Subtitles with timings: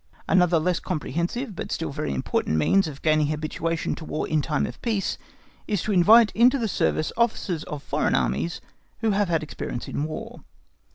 [0.27, 4.65] Another less comprehensive but still very important means of gaining habituation to War in time
[4.65, 5.15] of peace
[5.67, 8.61] is to invite into the service officers of foreign armies
[9.01, 10.41] who have had experience in War.